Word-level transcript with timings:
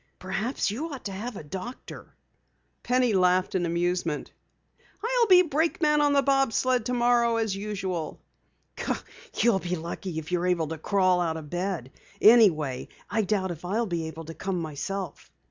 "Perhaps 0.17 0.71
you 0.71 0.91
ought 0.91 1.05
to 1.05 1.11
have 1.11 1.35
a 1.37 1.43
doctor." 1.43 2.15
Penny 2.81 3.13
laughed 3.13 3.53
in 3.53 3.67
amusement. 3.67 4.31
"I'll 5.03 5.27
be 5.27 5.43
brake 5.43 5.79
man 5.79 6.01
on 6.01 6.13
the 6.13 6.23
bob 6.23 6.53
sled 6.53 6.87
tomorrow 6.87 7.35
as 7.35 7.55
usual." 7.55 8.19
"You'll 9.37 9.59
be 9.59 9.75
lucky 9.75 10.17
if 10.17 10.31
you're 10.31 10.47
able 10.47 10.69
to 10.69 10.79
crawl 10.79 11.21
out 11.21 11.37
of 11.37 11.51
bed. 11.51 11.91
Anyway, 12.19 12.87
I 13.11 13.21
doubt 13.21 13.51
if 13.51 13.63
I'll 13.63 13.85
be 13.85 14.07
able 14.07 14.25
to 14.25 14.33
come 14.33 14.59
myself." 14.59 15.31